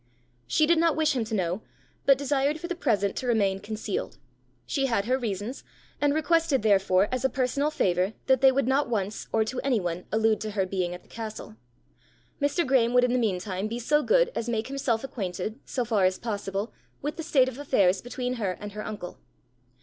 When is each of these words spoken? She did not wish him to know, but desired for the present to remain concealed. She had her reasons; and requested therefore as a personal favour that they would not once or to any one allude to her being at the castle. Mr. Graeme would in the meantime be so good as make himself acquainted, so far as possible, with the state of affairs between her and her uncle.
She 0.47 0.65
did 0.65 0.79
not 0.79 0.95
wish 0.95 1.15
him 1.15 1.23
to 1.25 1.35
know, 1.35 1.61
but 2.07 2.17
desired 2.17 2.59
for 2.59 2.67
the 2.67 2.73
present 2.73 3.15
to 3.17 3.27
remain 3.27 3.59
concealed. 3.59 4.17
She 4.65 4.87
had 4.87 5.05
her 5.05 5.15
reasons; 5.15 5.63
and 6.01 6.11
requested 6.15 6.63
therefore 6.63 7.07
as 7.11 7.23
a 7.23 7.29
personal 7.29 7.69
favour 7.69 8.13
that 8.25 8.41
they 8.41 8.51
would 8.51 8.67
not 8.67 8.89
once 8.89 9.27
or 9.31 9.45
to 9.45 9.59
any 9.61 9.79
one 9.79 10.05
allude 10.11 10.41
to 10.41 10.51
her 10.57 10.65
being 10.65 10.95
at 10.95 11.03
the 11.03 11.07
castle. 11.07 11.55
Mr. 12.41 12.65
Graeme 12.65 12.95
would 12.95 13.03
in 13.03 13.13
the 13.13 13.19
meantime 13.19 13.67
be 13.67 13.77
so 13.77 14.01
good 14.01 14.31
as 14.33 14.49
make 14.49 14.69
himself 14.69 15.03
acquainted, 15.03 15.59
so 15.65 15.85
far 15.85 16.03
as 16.05 16.17
possible, 16.17 16.73
with 17.03 17.15
the 17.15 17.21
state 17.21 17.47
of 17.47 17.59
affairs 17.59 18.01
between 18.01 18.33
her 18.41 18.53
and 18.59 18.71
her 18.71 18.83
uncle. 18.83 19.19